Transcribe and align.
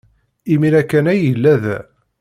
Imir-a 0.53 0.81
kan 0.83 1.05
ay 1.11 1.19
yella 1.25 1.53
da. 1.63 1.77